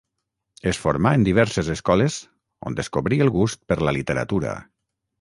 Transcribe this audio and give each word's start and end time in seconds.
Es 0.71 0.79
formà 0.85 1.11
en 1.17 1.25
diverses 1.27 1.69
escoles 1.75 2.17
on 2.71 2.81
descobrí 2.83 3.23
el 3.27 3.33
gust 3.39 3.65
per 3.73 3.83
la 3.89 3.99
literatura. 4.01 4.61